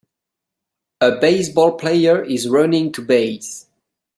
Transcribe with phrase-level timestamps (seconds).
[0.99, 3.67] A baseball player is running to base.